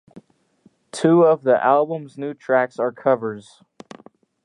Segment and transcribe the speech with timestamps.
[0.91, 3.61] Two of the album's new tracks are covers.